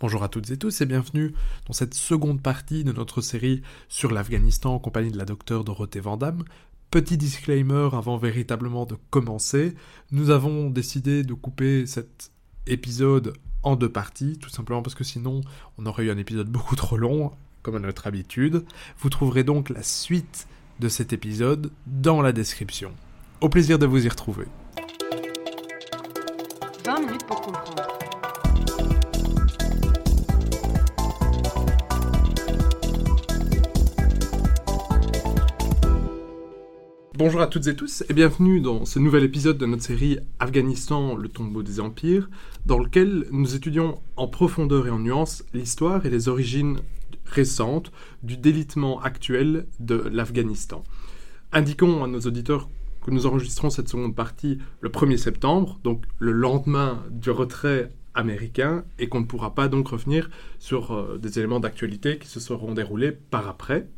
[0.00, 1.34] Bonjour à toutes et tous et bienvenue
[1.66, 3.60] dans cette seconde partie de notre série
[3.90, 6.44] sur l'Afghanistan en compagnie de la docteure Dorothée Vandamme.
[6.90, 9.74] Petit disclaimer avant véritablement de commencer,
[10.10, 12.32] nous avons décidé de couper cet
[12.66, 15.42] épisode en deux parties, tout simplement parce que sinon
[15.76, 17.32] on aurait eu un épisode beaucoup trop long,
[17.62, 18.64] comme à notre habitude.
[19.00, 20.48] Vous trouverez donc la suite
[20.80, 22.92] de cet épisode dans la description.
[23.42, 24.46] Au plaisir de vous y retrouver.
[26.86, 27.42] 20 minutes pour
[37.18, 41.16] Bonjour à toutes et tous et bienvenue dans ce nouvel épisode de notre série Afghanistan,
[41.16, 42.30] le tombeau des empires,
[42.66, 46.78] dans lequel nous étudions en profondeur et en nuance l'histoire et les origines
[47.26, 47.90] récentes
[48.22, 50.84] du délitement actuel de l'Afghanistan.
[51.50, 52.70] Indiquons à nos auditeurs
[53.04, 58.84] que nous enregistrons cette seconde partie le 1er septembre, donc le lendemain du retrait américain,
[59.00, 62.72] et qu'on ne pourra pas donc revenir sur euh, des éléments d'actualité qui se seront
[62.72, 63.88] déroulés par après.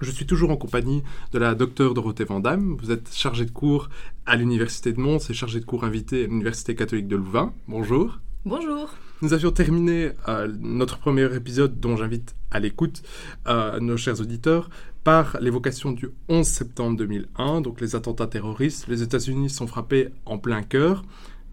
[0.00, 2.76] Je suis toujours en compagnie de la docteure Dorothée Vandamme.
[2.80, 3.90] Vous êtes chargée de cours
[4.24, 7.52] à l'Université de Mons et chargée de cours invitée à l'Université catholique de Louvain.
[7.68, 8.18] Bonjour.
[8.46, 8.94] Bonjour.
[9.20, 13.02] Nous avions terminé euh, notre premier épisode, dont j'invite à l'écoute
[13.46, 14.70] euh, nos chers auditeurs,
[15.04, 18.88] par l'évocation du 11 septembre 2001, donc les attentats terroristes.
[18.88, 21.04] Les États-Unis sont frappés en plein cœur,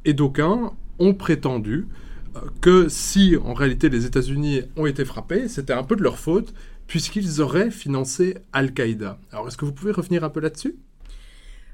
[0.06, 1.88] et d'aucuns ont prétendu
[2.38, 6.18] euh, que si en réalité les États-Unis ont été frappés, c'était un peu de leur
[6.18, 6.54] faute,
[6.88, 9.20] puisqu'ils auraient financé Al-Qaïda.
[9.32, 10.76] Alors est-ce que vous pouvez revenir un peu là-dessus?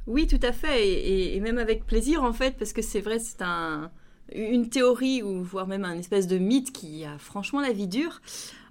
[0.06, 3.42] Oui, tout à fait, et, même avec plaisir en fait, parce que c'est vrai, c'est
[3.42, 3.90] un,
[4.36, 8.22] une théorie ou voire même un espèce de mythe qui a franchement la vie dure.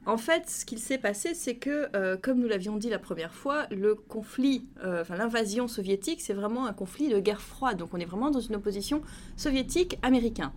[0.04, 3.32] En fait, ce qu'il s'est passé, c'est que, euh, comme nous l'avions dit la première
[3.32, 7.78] fois, le conflit, euh, enfin l'invasion soviétique, c'est vraiment un conflit de guerre froide.
[7.78, 9.00] Donc on est vraiment dans une opposition
[9.36, 10.52] soviétique-américain.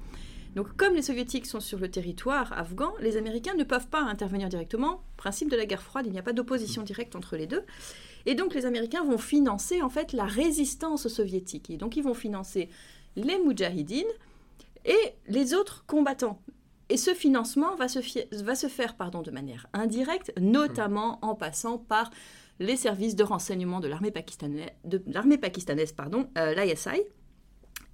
[0.55, 4.47] Donc comme les soviétiques sont sur le territoire afghan, les Américains ne peuvent pas intervenir
[4.47, 5.03] directement.
[5.17, 7.63] Principe de la guerre froide, il n'y a pas d'opposition directe entre les deux.
[8.25, 11.69] Et donc les Américains vont financer en fait la résistance soviétique.
[11.69, 12.69] Et donc ils vont financer
[13.17, 14.03] les Moudjahidines
[14.85, 16.41] et les autres combattants.
[16.89, 22.11] Et ce financement va se, faire de manière indirecte, notamment en passant par
[22.59, 25.03] les services de renseignement de l'armée pakistanaise, de
[26.37, 27.01] euh, l'ISI.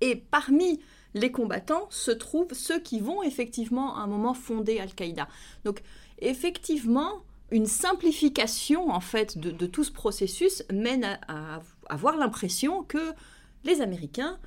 [0.02, 0.80] Et parmi
[1.13, 5.27] les combattants se trouvent ceux qui vont effectivement à un moment fonder Al-Qaïda.
[5.66, 5.81] Donc
[6.19, 12.83] effectivement, une simplification en fait de, de tout ce processus mène à, à avoir l'impression
[12.83, 13.13] que
[13.63, 14.39] les Américains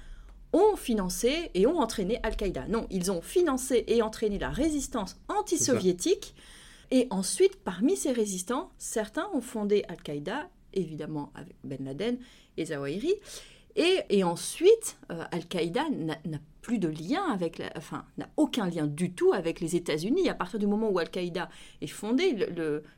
[0.52, 2.66] ont financé et ont entraîné Al-Qaïda.
[2.68, 6.34] Non, ils ont financé et entraîné la résistance anti-soviétique.
[6.90, 12.18] Et ensuite, parmi ces résistants, certains ont fondé Al-Qaïda, évidemment avec Ben Laden
[12.56, 13.14] et Zawahiri.
[13.76, 18.86] Et, et ensuite, euh, Al-Qaïda n'a plus de lien avec, la, enfin, n'a aucun lien
[18.86, 20.28] du tout avec les États-Unis.
[20.28, 21.48] À partir du moment où Al-Qaïda
[21.80, 22.36] est fondé,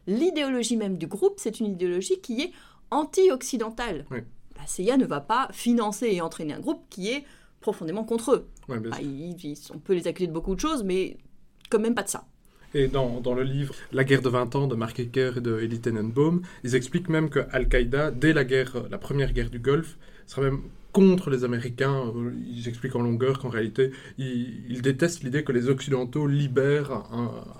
[0.06, 2.52] l'idéologie même du groupe, c'est une idéologie qui est
[2.90, 4.04] anti-occidentale.
[4.10, 4.18] Oui.
[4.56, 7.24] La CIA ne va pas financer et entraîner un groupe qui est
[7.60, 8.48] profondément contre eux.
[8.68, 11.16] Ouais, bah, ils, ils, on peut les accuser de beaucoup de choses, mais
[11.68, 12.26] quand même pas de ça.
[12.74, 15.58] Et dans, dans, le livre La guerre de 20 ans de Mark Ecker et de
[15.60, 19.96] Elie Tenenbaum, ils expliquent même que Al-Qaïda, dès la, guerre, la première guerre du Golfe,
[20.26, 20.60] sera même
[20.92, 22.10] contre les Américains.
[22.48, 27.04] Ils expliquent en longueur qu'en réalité, ils, détestent l'idée que les Occidentaux libèrent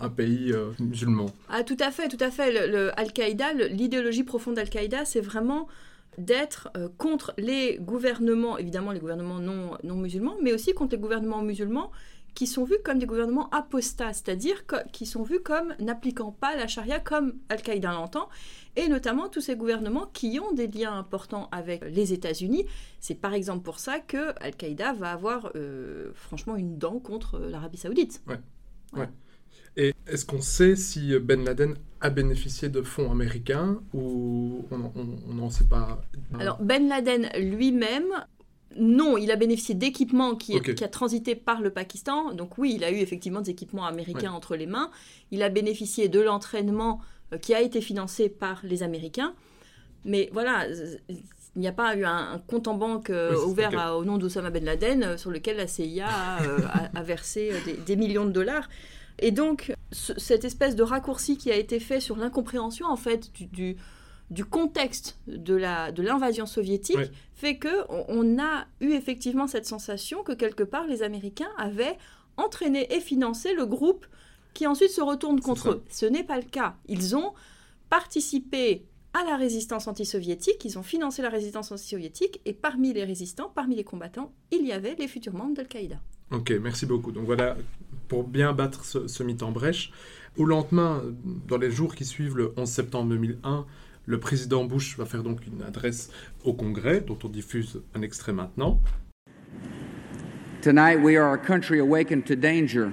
[0.01, 1.27] un, pays euh, musulman.
[1.51, 2.57] Ah, tout à fait, tout à fait.
[2.97, 5.69] Al-Qaïda, l'idéologie profonde d'Al-Qaïda, c'est vraiment
[6.17, 11.43] d'être euh, contre les gouvernements, évidemment les gouvernements non musulmans, mais aussi contre les gouvernements
[11.43, 11.91] musulmans
[12.37, 16.67] qui sont vus comme des gouvernements apostats, c'est-à-dire qui sont vus comme n'appliquant pas la
[16.69, 18.29] charia comme Al-Qaïda l'entend,
[18.77, 22.67] et notamment tous ces gouvernements qui ont des liens importants avec les États-Unis.
[23.01, 27.79] C'est par exemple pour ça que Al-Qaïda va avoir euh, franchement une dent contre l'Arabie
[27.79, 28.23] saoudite.
[28.29, 28.39] Ouais.
[28.93, 29.01] ouais.
[29.01, 29.09] ouais.
[29.79, 35.51] Et est-ce qu'on sait si Ben Laden a bénéficié de fonds américains ou on n'en
[35.51, 36.03] sait pas?
[36.39, 38.27] Alors Ben Laden lui-même,
[38.79, 40.75] non, il a bénéficié d'équipements qui, okay.
[40.75, 42.33] qui, a transité par le Pakistan.
[42.33, 44.37] Donc oui, il a eu effectivement des équipements américains ouais.
[44.37, 44.91] entre les mains.
[45.31, 47.01] Il a bénéficié de l'entraînement
[47.33, 49.35] euh, qui a été financé par les Américains.
[50.05, 50.67] Mais voilà,
[51.57, 53.79] il n'y a pas eu un, un compte en banque euh, oui, ouvert okay.
[53.79, 57.03] à, au nom d'Oussama Ben Laden euh, sur lequel la CIA a, euh, a, a
[57.03, 58.69] versé des, des, millions de dollars.
[59.19, 63.33] Et donc, ce, cette espèce de raccourci qui a été fait sur l'incompréhension, en fait,
[63.33, 63.77] du, du,
[64.31, 65.55] du, contexte de
[66.03, 67.11] l'invasion de soviétique, oui.
[67.35, 71.97] fait qu'on on a eu effectivement cette sensation que quelque part, les Américains avaient
[72.37, 74.07] entraîné et financé le groupe
[74.55, 75.85] qui ensuite se retourne contre eux.
[75.91, 76.77] Ce n'est pas le cas.
[76.89, 77.35] Ils ont
[77.91, 83.51] participé à la résistance anti-soviétique, ils ont financé la résistance anti-soviétique, et parmi les résistants,
[83.55, 85.97] parmi les combattants, il y avait les futurs membres d'Al-Qaïda.
[86.33, 87.13] Ok, merci beaucoup.
[87.13, 87.57] Donc voilà,
[88.09, 89.91] pour bien battre ce, mythe en brèche,
[90.37, 91.03] au lendemain,
[91.49, 93.65] dans les jours qui suivent le 11 septembre 2001,
[94.07, 96.11] le président Bush va faire donc une adresse
[96.45, 98.81] au Congrès, dont on diffuse un extrait maintenant.
[100.63, 102.93] Tonight we are a country awakened to danger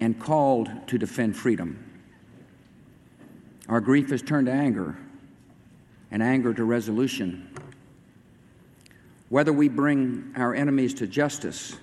[0.00, 1.76] and called to defend freedom.
[3.68, 4.96] Our grief has turned to anger,
[6.10, 7.50] and anger to resolution.
[9.28, 11.76] Whether we bring our enemies to justice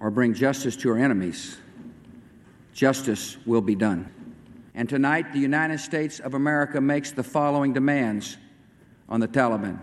[0.00, 1.56] or bring justice to our enemies,
[2.74, 4.15] justice will be done.
[4.76, 8.36] And tonight, the United States of America makes the following demands
[9.08, 9.80] on the Taliban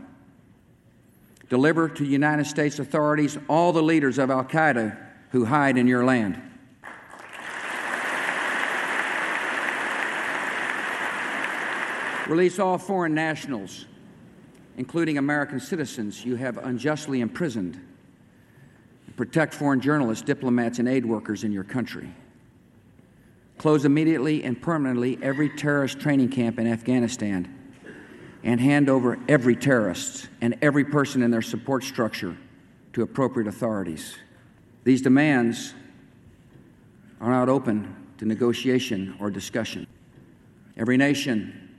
[1.50, 4.98] Deliver to United States authorities all the leaders of Al Qaeda
[5.32, 6.42] who hide in your land.
[12.28, 13.86] Release all foreign nationals
[14.78, 17.80] including American citizens you have unjustly imprisoned.
[19.16, 22.10] Protect foreign journalists, diplomats, and aid workers in your country.
[23.64, 27.48] Close immediately and permanently every terrorist training camp in Afghanistan
[28.44, 32.36] and hand over every terrorist and every person in their support structure
[32.92, 34.18] to appropriate authorities.
[34.84, 35.74] These demands
[37.22, 39.88] are not open to negotiation or discussion.
[40.76, 41.70] Every nation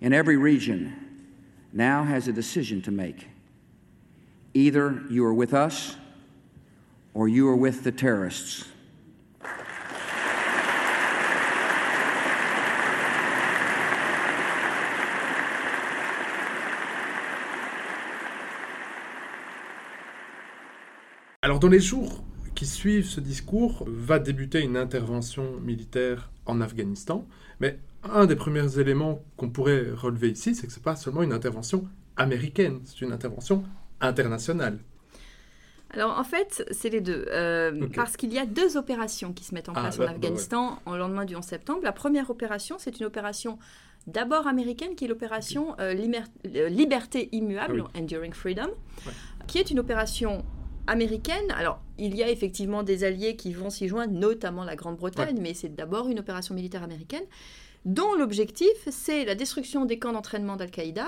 [0.00, 1.26] in every region
[1.72, 3.26] now has a decision to make.
[4.54, 5.96] Either you are with us
[7.14, 8.68] or you are with the terrorists.
[21.46, 22.24] Alors dans les jours
[22.56, 27.24] qui suivent ce discours, va débuter une intervention militaire en Afghanistan,
[27.60, 31.22] mais un des premiers éléments qu'on pourrait relever ici, c'est que ce n'est pas seulement
[31.22, 33.62] une intervention américaine, c'est une intervention
[34.00, 34.80] internationale.
[35.90, 37.26] Alors en fait, c'est les deux.
[37.28, 40.80] Euh, parce qu'il y a deux opérations qui se mettent en ah, place en Afghanistan
[40.84, 41.78] au lendemain du 11 septembre.
[41.84, 43.60] La première opération, c'est une opération
[44.08, 45.94] d'abord américaine qui est l'opération euh,
[46.56, 48.70] euh, Liberté immuable, ah Enduring Freedom,
[49.46, 50.44] qui est une opération
[50.86, 51.50] américaine.
[51.56, 55.54] Alors, il y a effectivement des alliés qui vont s'y joindre, notamment la Grande-Bretagne, mais
[55.54, 57.24] c'est d'abord une opération militaire américaine
[57.86, 61.06] dont l'objectif, c'est la destruction des camps d'entraînement d'Al-Qaïda,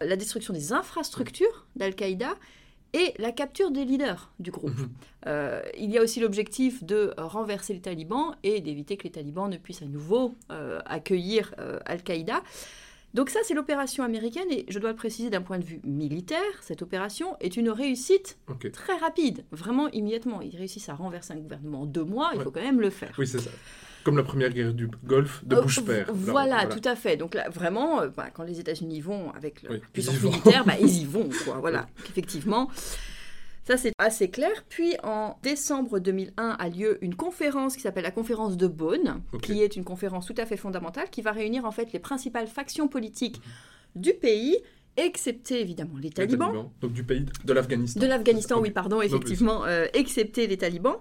[0.00, 2.34] la destruction des infrastructures d'Al-Qaïda
[2.92, 4.76] et la capture des leaders du groupe.
[4.76, 4.90] Mhm.
[5.26, 9.48] Euh, il y a aussi l'objectif de renverser les talibans et d'éviter que les talibans
[9.48, 12.42] ne puissent à nouveau euh, accueillir euh, Al-Qaïda.
[13.14, 16.38] Donc ça, c'est l'opération américaine, et je dois le préciser d'un point de vue militaire,
[16.60, 18.38] cette opération est une réussite
[18.72, 20.42] très rapide, vraiment immédiatement.
[20.42, 23.14] Ils réussissent à renverser un gouvernement en deux mois, il faut quand même le faire.
[23.18, 23.50] Oui, c'est ça.
[24.04, 26.06] Comme la première guerre du Golfe de euh, Bush père.
[26.12, 27.16] Voilà, tout à fait.
[27.16, 31.02] Donc là, vraiment, euh, bah, quand les États-Unis vont avec leur puissance militaire, bah, ils
[31.02, 31.28] y vont.
[31.44, 31.58] Quoi.
[31.60, 32.70] Voilà, effectivement.
[33.68, 34.64] Ça, c'est assez clair.
[34.70, 39.60] Puis, en décembre 2001, a lieu une conférence qui s'appelle la conférence de Bonn, qui
[39.60, 42.88] est une conférence tout à fait fondamentale, qui va réunir en fait les principales factions
[42.88, 43.42] politiques
[43.94, 44.56] du pays,
[44.96, 46.70] excepté évidemment les talibans.
[46.80, 48.00] Donc du pays de l'Afghanistan.
[48.00, 50.96] De l'Afghanistan, oui, pardon, effectivement, euh, excepté les talibans.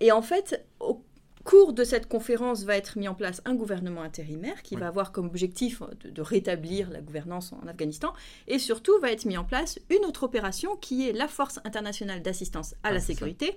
[0.00, 0.99] Et en fait, au
[1.44, 5.12] cours de cette conférence va être mis en place un gouvernement intérimaire qui va avoir
[5.12, 8.12] comme objectif de, rétablir la gouvernance en Afghanistan
[8.46, 12.22] et surtout va être mis en place une autre opération qui est la Force internationale
[12.22, 13.56] d'assistance à la ah, sécurité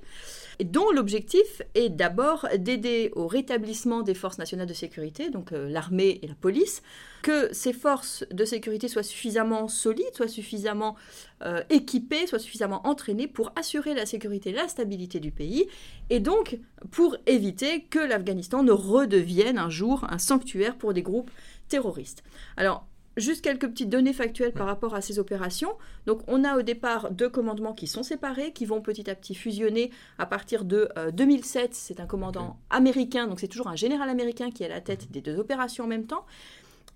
[0.60, 5.70] et dont l'objectif est d'abord d'aider au rétablissement des forces nationales de sécurité, donc euh,
[5.70, 6.82] l'armée et la police,
[7.24, 10.96] que ces forces de sécurité soient suffisamment solides, soient suffisamment
[11.42, 15.68] euh, équipées, soient suffisamment entraînées pour assurer la sécurité et la stabilité du pays,
[16.12, 16.60] et donc
[16.92, 21.32] pour éviter que l'Afghanistan ne redevienne un jour un sanctuaire pour des groupes
[21.70, 22.24] terroristes.
[22.58, 25.78] Alors, Juste quelques petites données factuelles par rapport à ces opérations.
[26.08, 29.36] Donc, on a au départ deux commandements qui sont séparés, qui vont petit à petit
[29.36, 31.64] fusionner à partir de 2007.
[31.64, 34.82] Euh, c'est un commandant américain, donc c'est toujours un général américain qui est à la
[34.82, 36.26] tête des deux opérations en même temps.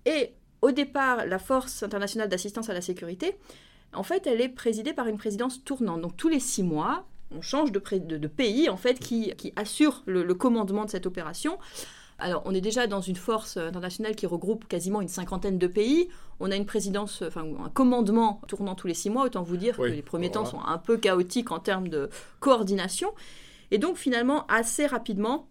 [0.08, 3.36] Et au départ, la Force internationale d'assistance à la sécurité,
[3.92, 6.00] en fait, elle est présidée par une présidence tournante.
[6.00, 7.78] Donc tous les six mois, on change de,
[8.26, 11.58] pays en fait qui, assure le, commandement de cette opération.
[12.18, 16.08] Alors, on est déjà dans une force internationale qui regroupe quasiment une cinquantaine de pays.
[16.40, 19.24] On a une présidence, enfin un commandement tournant tous les six mois.
[19.24, 22.08] Autant vous dire que les premiers temps sont un peu chaotiques en termes de
[22.40, 23.12] coordination.
[23.70, 25.46] Et donc, finalement, assez rapidement,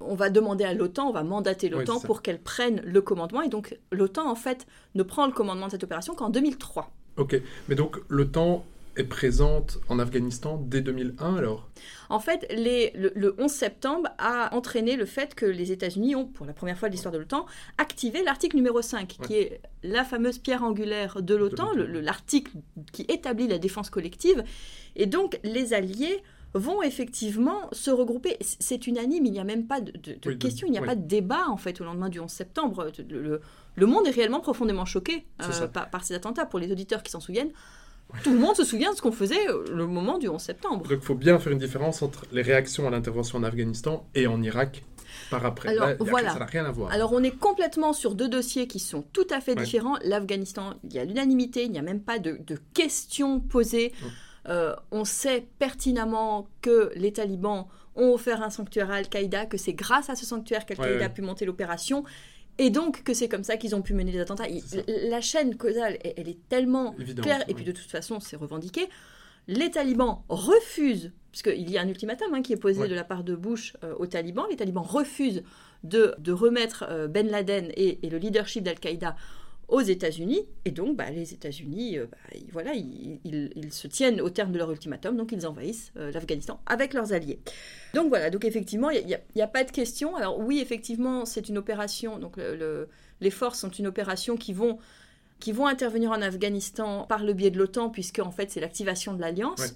[0.00, 3.42] on va demander à l'OTAN, on va mandater l'OTAN pour qu'elle prenne le commandement.
[3.42, 6.90] Et donc, l'OTAN, en fait, ne prend le commandement de cette opération qu'en 2003.
[7.16, 8.64] Ok, mais donc l'OTAN
[8.96, 11.68] est présente en Afghanistan dès 2001 alors?
[12.08, 16.52] En fait, le, 11 septembre a entraîné le fait que les États-Unis ont, pour la
[16.52, 17.46] première fois de l'histoire de l'OTAN,
[17.78, 22.52] activé l'article numéro 5, qui est la fameuse pierre angulaire de l'OTAN, l'article
[22.92, 24.42] qui établit la défense collective.
[24.96, 26.22] Et donc, les Alliés
[26.54, 28.36] vont effectivement se regrouper.
[28.40, 29.92] C'est unanime, il n'y a même pas de,
[30.32, 32.90] question, il n'y a pas de débat en fait au lendemain du 11 septembre.
[33.08, 36.46] Le, monde est réellement profondément choqué euh, par, ces attentats.
[36.46, 37.52] Pour les auditeurs qui s'en souviennent,
[38.24, 40.88] tout le monde se souvient de ce qu'on faisait euh, le moment du 11 septembre.
[40.88, 44.26] Donc il faut bien faire une différence entre les réactions à l'intervention en Afghanistan et
[44.26, 44.82] en Irak
[45.30, 45.68] par après.
[45.68, 46.32] Alors, voilà.
[46.32, 46.90] Ça n'a rien à voir.
[46.92, 49.96] Alors, on est complètement sur deux dossiers qui sont tout à fait différents.
[50.02, 52.38] L'Afghanistan, il y a l'unanimité, il n'y a même pas de,
[52.74, 53.92] questions posées.
[54.48, 57.66] Euh, on sait pertinemment que les talibans
[57.96, 61.22] ont offert un sanctuaire à Al-Qaïda, que c'est grâce à ce sanctuaire qu'Al-Qaïda a pu
[61.22, 62.04] monter l'opération.
[62.58, 64.44] Et donc que c'est comme ça qu'ils ont pu mener les attentats.
[64.86, 68.88] La chaîne causale, elle, est tellement claire, et puis de toute façon, c'est revendiqué.
[69.48, 73.24] Les talibans refusent, puisqu'il y a un ultimatum hein, qui est posé de la part
[73.24, 75.42] de Bush euh, aux talibans, les talibans refusent
[75.82, 79.16] de, remettre euh, Ben Laden et le leadership d'Al-Qaïda
[79.70, 80.42] aux États-Unis.
[80.64, 84.70] Et donc, bah, les États-Unis, euh, bah, voilà, ils, se tiennent au terme de leur
[84.70, 87.40] ultimatum, donc ils envahissent euh, l'Afghanistan avec leurs alliés.
[87.94, 90.16] Donc voilà, donc effectivement, il n'y a, pas de question.
[90.16, 92.38] Alors oui, effectivement, c'est une opération, donc
[93.20, 94.78] les forces sont une opération qui vont,
[95.38, 99.14] qui vont intervenir en Afghanistan par le biais de l'OTAN, puisque en fait c'est l'activation
[99.14, 99.74] de l'alliance.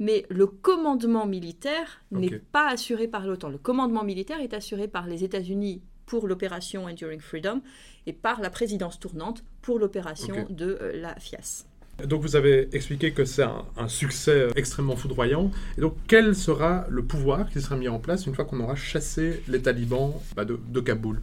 [0.00, 3.48] Mais le commandement militaire n'est pas assuré par l'OTAN.
[3.48, 7.60] Le commandement militaire est assuré par les États-Unis pour l'opération Enduring Freedom
[8.06, 11.64] et par la présidence tournante pour l'opération de euh, la FIAS.
[12.06, 15.50] Donc vous avez expliqué que c'est un, succès euh, extrêmement foudroyant.
[15.78, 18.74] Et donc quel sera le pouvoir qui sera mis en place une fois qu'on aura
[18.74, 21.22] chassé les talibans bah, de, Kaboul?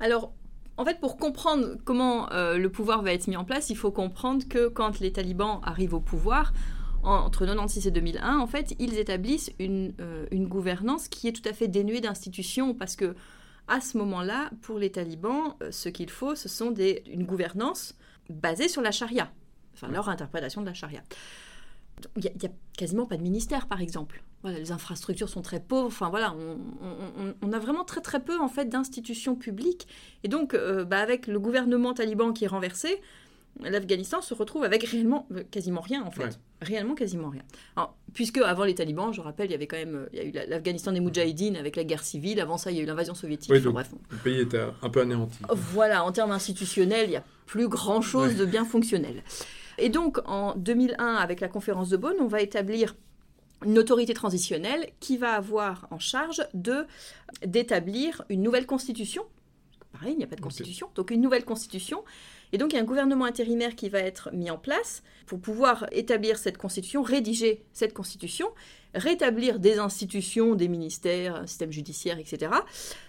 [0.00, 0.32] Alors
[0.76, 3.92] en fait, pour comprendre comment euh, le pouvoir va être mis en place, il faut
[3.92, 6.52] comprendre que quand les talibans arrivent au pouvoir,
[7.04, 9.92] entre 1996 et 2001, en fait, ils établissent une,
[10.30, 13.14] une gouvernance qui est tout à fait dénuée d'institutions parce que
[13.68, 17.94] à ce moment-là, pour les talibans, euh, ce qu'il faut, ce sont des, une gouvernance
[18.28, 19.30] basée sur la charia,
[19.74, 21.02] enfin leur interprétation de la charia.
[22.16, 24.22] Il n'y a, quasiment pas de ministère, par exemple.
[24.42, 25.86] Voilà, les infrastructures sont très pauvres.
[25.86, 26.34] Enfin voilà,
[27.40, 29.86] on, a vraiment très très peu en fait d'institutions publiques.
[30.22, 33.00] Et donc, euh, bah, avec le gouvernement taliban qui est renversé,
[33.60, 36.38] l'Afghanistan se retrouve avec réellement euh, quasiment rien en fait.
[36.60, 37.42] Réellement quasiment rien.
[38.12, 40.24] puisque avant les talibans, je rappelle, il y avait quand même euh, il y a
[40.24, 42.40] eu l'Afghanistan des Moudjahidines avec la guerre civile.
[42.40, 43.52] Avant ça, il y a eu l'invasion soviétique.
[43.52, 43.90] bref.
[44.10, 45.38] Le pays était un peu anéanti.
[45.50, 49.22] Voilà, en termes institutionnels, il n'y a plus grand chose de bien fonctionnel.
[49.78, 52.94] Et donc en 2001, avec la conférence de Bonn, on va établir
[53.64, 56.86] une autorité transitionnelle qui va avoir en charge de
[57.44, 59.24] d'établir une nouvelle constitution.
[59.92, 60.88] Pareil, il n'y a pas de constitution.
[60.94, 62.04] Donc une nouvelle constitution
[62.52, 65.40] et donc il y a un gouvernement intérimaire qui va être mis en place pour
[65.40, 68.48] pouvoir établir cette constitution, rédiger cette constitution,
[68.94, 72.52] rétablir des institutions, des ministères, un système judiciaire, etc.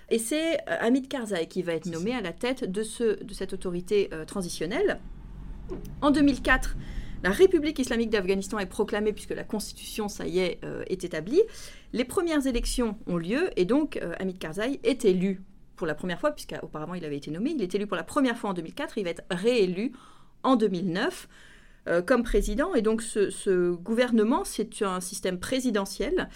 [0.10, 3.34] Et c'est euh, Hamid Karzai qui va être nommé à la tête de, ce, de
[3.34, 5.00] cette autorité euh, transitionnelle.
[6.02, 6.76] En 2004,
[7.24, 11.42] la République islamique d'Afghanistan est proclamée puisque la constitution, ça y est, euh, est établie.
[11.94, 15.42] Les premières élections ont lieu et donc Hamid Karzai est élu
[15.76, 17.52] pour la première fois, puisqu'auparavant il avait été nommé.
[17.52, 19.92] Il est élu pour la première fois en 2004, il va être réélu
[20.44, 21.28] en 2009
[21.88, 22.74] euh, comme président.
[22.76, 26.30] Et donc ce, gouvernement, c'est un système présidentiel.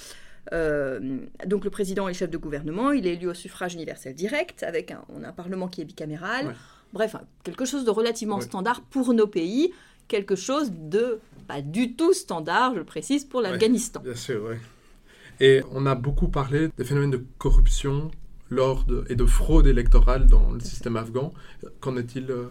[0.51, 4.63] Euh, donc le président est chef de gouvernement, il est élu au suffrage universel direct,
[4.63, 6.55] avec un, on a un parlement qui est bicaméral.
[6.91, 9.72] Bref, quelque chose de relativement standard pour nos pays,
[10.08, 14.01] quelque chose de pas du tout standard, je le précise, pour l'Afghanistan.
[14.01, 14.55] bien sûr, oui.
[15.39, 18.12] Et on a beaucoup parlé des phénomènes de corruption
[18.50, 21.34] lors et de fraude électorale dans le système afghan.
[21.79, 22.50] Qu'en est-il euh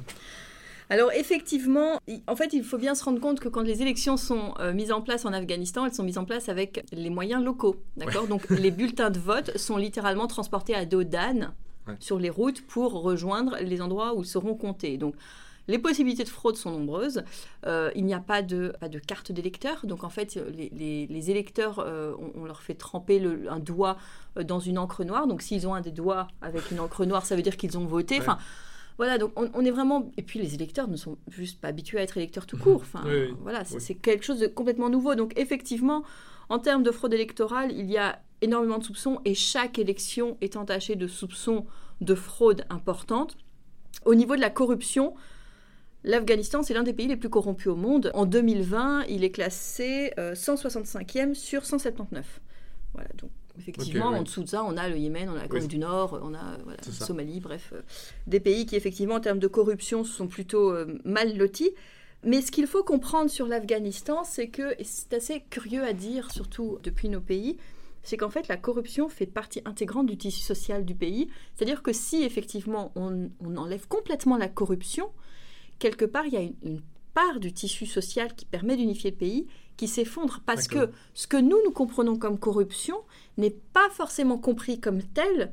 [0.91, 4.55] alors effectivement, en fait, il faut bien se rendre compte que quand les élections sont
[4.59, 7.77] euh, mises en place en Afghanistan, elles sont mises en place avec les moyens locaux,
[7.99, 8.27] d'accord?
[8.27, 11.53] Donc les bulletins de vote sont littéralement transportés à dos d'âne
[12.01, 14.97] sur les routes pour rejoindre les endroits où ils seront comptés.
[14.97, 15.15] Donc
[15.69, 17.23] les possibilités de fraude sont nombreuses.
[17.67, 19.85] Euh, il n'y a pas de, pas de carte d'électeur.
[19.85, 23.99] Donc en fait, les, électeurs, euh, on, leur fait tremper un doigt
[24.37, 25.27] euh, dans une encre noire.
[25.27, 27.85] Donc s'ils ont un des doigts avec une encre noire, ça veut dire qu'ils ont
[27.85, 28.19] voté.
[28.19, 28.39] Enfin,
[28.97, 30.11] voilà, donc on, est vraiment.
[30.17, 32.81] Et puis les électeurs ne sont juste pas habitués à être électeurs tout court.
[32.81, 33.05] Enfin,
[33.43, 35.15] voilà, c'est quelque chose de complètement nouveau.
[35.15, 36.03] Donc effectivement,
[36.49, 40.57] en termes de fraude électorale, il y a énormément de soupçons et chaque élection est
[40.57, 41.67] entachée de soupçons
[42.01, 43.37] de fraude importante.
[44.05, 45.15] Au niveau de la corruption,
[46.09, 48.11] L'Afghanistan, c'est l'un des pays les plus corrompus au monde.
[48.15, 52.41] En 2020, il est classé 165e euh, sur 179.
[52.95, 55.67] Voilà, donc effectivement, en dessous de ça, on a le Yémen, on a la Corée
[55.67, 57.83] du Nord, on a voilà, Somalie, bref, euh,
[58.27, 61.73] des pays qui, effectivement, en termes de corruption, sont plutôt euh, mal lotis.
[62.25, 66.31] Mais ce qu'il faut comprendre sur l'Afghanistan, c'est que, et c'est assez curieux à dire,
[66.33, 67.59] surtout depuis nos pays,
[68.03, 71.29] c'est qu'en fait, la corruption fait partie intégrante du tissu social du pays.
[71.55, 75.11] C'est-à-dire que si, effectivement, on, on enlève complètement la corruption,
[75.79, 76.83] quelque part, il y a une,
[77.15, 81.37] part du tissu social qui permet d'unifier le pays qui s'effondre parce que ce que
[81.37, 82.97] nous, nous comprenons comme corruption
[83.37, 85.53] n'est pas forcément compris comme tel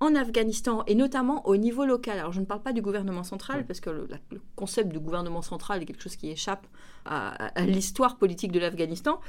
[0.00, 2.18] en Afghanistan et notamment au niveau local.
[2.18, 4.08] Alors je ne parle pas du gouvernement central parce que le,
[4.54, 6.66] concept du gouvernement central est quelque chose qui échappe
[7.06, 9.20] à, l'histoire politique de l'Afghanistan.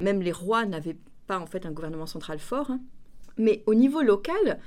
[0.00, 2.70] Même les rois n'avaient pas en fait un gouvernement central fort.
[2.70, 2.80] Hein.
[3.36, 4.60] Mais au niveau local,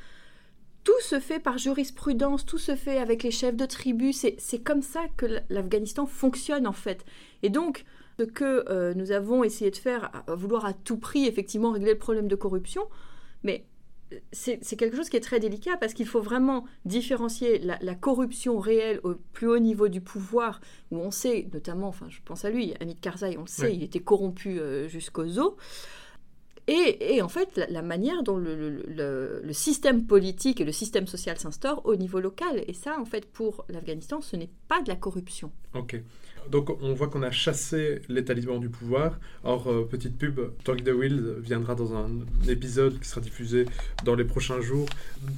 [0.88, 4.26] tout se fait par jurisprudence, tout se fait avec les chefs de tribus.
[4.38, 7.04] C'est comme ça que l'Afghanistan fonctionne en fait.
[7.44, 7.84] Et donc,
[8.18, 11.92] ce que euh, nous avons essayé de faire, à vouloir à tout prix effectivement régler
[11.92, 12.84] le problème de corruption,
[13.44, 13.66] mais
[14.32, 19.02] c'est quelque chose qui est très délicat parce qu'il faut vraiment différencier la, corruption réelle
[19.04, 22.74] au plus haut niveau du pouvoir, où on sait, notamment, enfin je pense à lui,
[22.80, 25.56] Hamid Karzai, on le sait, il était corrompu euh, jusqu'aux os,
[26.68, 31.96] et, en fait, la, manière dont le, système politique et le système social s'instaurent au
[31.96, 32.64] niveau local.
[32.68, 35.52] Et ça, en fait, pour l'Afghanistan, ce n'est pas de la corruption.
[35.74, 36.02] Ok.
[36.52, 39.20] Donc on voit qu'on a chassé les talibans du pouvoir.
[39.44, 42.10] Or, euh, petite pub, Talk the Wild viendra dans un
[42.48, 43.66] épisode qui sera diffusé
[44.04, 44.88] dans les prochains jours,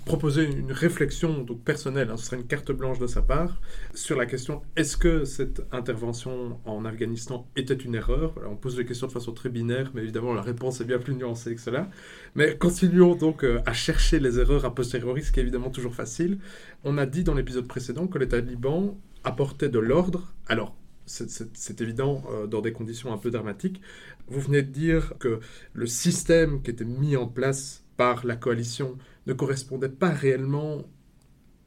[0.05, 3.59] proposer une réflexion donc personnelle, hein, ce sera une carte blanche de sa part,
[3.93, 8.33] sur la question est-ce que cette intervention en Afghanistan était une erreur?
[8.49, 11.15] On pose les questions de façon très binaire, mais évidemment la réponse est bien plus
[11.15, 11.89] nuancée que cela.
[12.35, 15.95] Mais continuons donc euh, à chercher les erreurs a posteriori, ce qui est évidemment toujours
[15.95, 16.39] facile.
[16.83, 20.33] On a dit dans l'épisode précédent que les talibans apportaient de l'ordre.
[20.47, 20.75] Alors,
[21.09, 23.81] c'est évident euh, dans des conditions un peu dramatiques.
[24.27, 25.39] Vous venez de dire que
[25.73, 30.85] le système qui était mis en place par la coalition ne correspondait pas réellement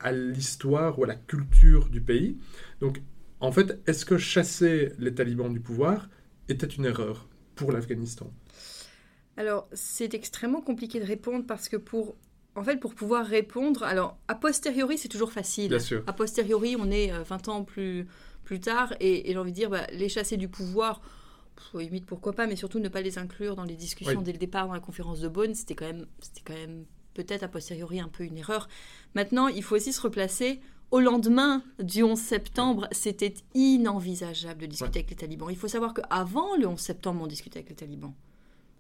[0.00, 2.38] à l'histoire ou à la culture du pays.
[2.80, 3.02] Donc,
[3.40, 6.08] en fait, est-ce que chasser les talibans du pouvoir
[6.49, 8.32] était une erreur pour l'Afghanistan?
[9.37, 12.16] Alors, c'est extrêmement compliqué de répondre parce que pour
[12.54, 15.68] en fait, pour pouvoir répondre, alors, a posteriori, c'est toujours facile.
[15.68, 16.02] Bien sûr.
[16.06, 18.06] A posteriori, on est 20 euh, ans plus,
[18.44, 18.94] plus tard.
[19.00, 21.00] Et, j'ai envie de dire, bah, les chasser du pouvoir,
[21.75, 24.66] limite pourquoi pas, mais surtout ne pas les inclure dans les discussions dès le départ
[24.66, 26.84] dans la conférence de Bonn, c'était quand même, c'était quand même
[27.14, 28.68] peut-être a posteriori un peu une erreur.
[29.14, 30.61] Maintenant, il faut aussi se replacer.
[30.90, 35.48] Au lendemain du 11 septembre, c'était inenvisageable de discuter avec les talibans.
[35.50, 38.12] Il faut savoir qu'avant le 11 septembre, on discutait avec les talibans.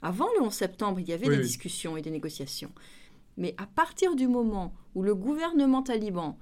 [0.02, 2.70] Avant le 11 septembre, il y avait des discussions et des négociations.
[3.38, 6.38] Mais à partir du moment où le gouvernement taliban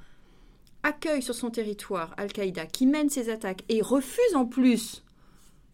[0.83, 5.05] accueille sur son territoire Al-Qaïda, qui mène ses attaques et refuse en plus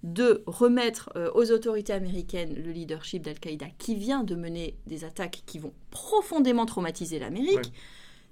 [0.03, 5.43] de remettre euh, aux autorités américaines le leadership d'Al-Qaïda, qui vient de mener des attaques
[5.47, 7.73] qui vont profondément traumatiser l'Amérique,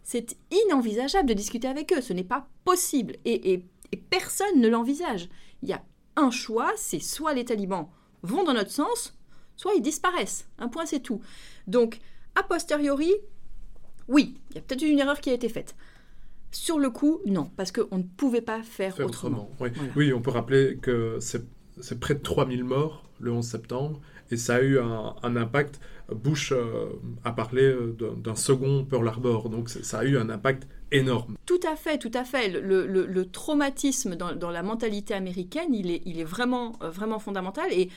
[0.05, 2.01] c'est inenvisageable de discuter avec eux.
[2.01, 3.17] Ce n'est pas possible.
[3.25, 3.65] Et,
[4.11, 5.29] personne ne l'envisage.
[5.63, 5.83] Il y a
[6.17, 7.89] un choix, c'est soit les talibans
[8.23, 9.15] vont dans notre sens,
[9.57, 10.47] soit ils disparaissent.
[10.59, 11.21] Un point, c'est tout.
[11.67, 11.99] Donc,
[12.35, 13.13] a posteriori,
[14.09, 15.75] oui, il y a peut-être une erreur qui a été faite.
[16.55, 19.51] Sur le coup, non, parce qu'on ne pouvait pas faire, autrement.
[19.97, 20.13] oui.
[20.13, 24.61] on peut rappeler que c'est près de 3000 morts le 11 septembre, et ça a
[24.61, 25.81] eu un, impact.
[26.11, 26.91] Bush euh,
[27.25, 31.37] a parlé euh, d'un second Pearl Harbor, donc ça a eu un impact énorme.
[31.45, 32.49] Tout à fait, tout à fait.
[32.49, 37.73] Le, traumatisme dans, la mentalité américaine, il est, il est vraiment, euh, vraiment fondamental.
[37.73, 37.91] Et,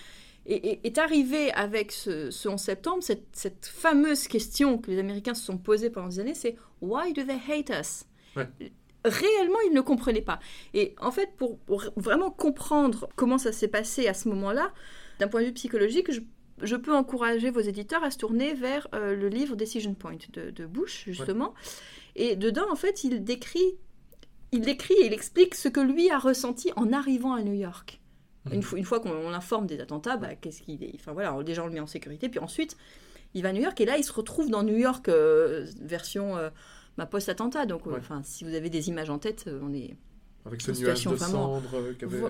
[0.50, 5.58] est arrivé avec ce, 11 septembre, cette, cette, fameuse question que les Américains se sont
[5.58, 8.07] posées pendant des années, c'est Why do they hate us?
[9.06, 10.40] Réellement, ils ne comprenaient pas.
[10.74, 11.60] Et en fait, pour,
[11.96, 14.74] vraiment comprendre comment ça s'est passé à ce moment-là,
[15.20, 16.12] d'un point de vue psychologique,
[16.62, 20.66] je, peux encourager vos éditeurs à se tourner vers euh, le livre Decision Point de,
[20.66, 21.54] Bush, justement.
[22.16, 23.78] Et dedans, en fait, il décrit,
[24.52, 28.02] il décrit et il explique ce que lui a ressenti en arrivant à New York.
[28.46, 28.54] Mmh.
[28.54, 31.64] Une, fois, une fois qu'on informe des attentats, bah, qu'est-ce qu'il est Enfin voilà, déjà
[31.64, 32.76] on le met en sécurité, puis ensuite
[33.34, 36.38] il va à New York et là il se retrouve dans New York euh, version
[36.38, 36.50] euh,
[36.98, 37.66] ma post-attentat.
[37.66, 39.96] Donc, euh, enfin, si vous avez des images en tête, euh, on est.
[40.46, 41.62] Avec ce nuage de cendres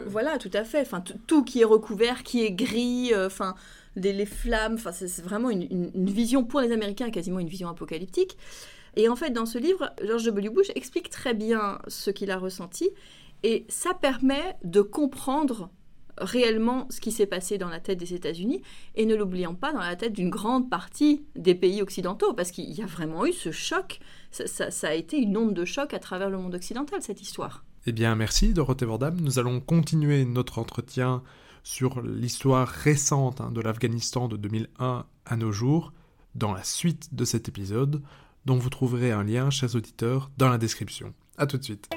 [0.08, 0.82] Voilà, tout à fait.
[0.82, 3.54] Enfin, tout qui est recouvert, qui est gris, euh, enfin,
[3.96, 4.74] les, flammes.
[4.74, 8.38] Enfin, c'est vraiment une, vision pour les Américains, quasiment une vision apocalyptique.
[8.96, 10.50] Et en fait, dans ce livre, George W.
[10.50, 12.90] Bush explique très bien ce qu'il a ressenti.
[13.44, 15.70] Et ça permet de comprendre
[16.20, 18.62] réellement ce qui s'est passé dans la tête des États-Unis
[18.96, 22.72] et ne l'oublions pas dans la tête d'une grande partie des pays occidentaux parce qu'il
[22.72, 24.00] y a vraiment eu ce choc,
[24.32, 27.64] ça, a été une onde de choc à travers le monde occidental cette histoire.
[27.86, 31.24] Eh bien merci Dorothée Vordam, nous allons continuer notre entretien
[31.64, 35.94] sur l'histoire récente hein, de l'Afghanistan de 2001 à nos jours
[36.36, 38.02] dans la suite de cet épisode
[38.46, 41.14] dont vous trouverez un lien, chers auditeurs, dans la description.
[41.38, 41.90] A tout de suite.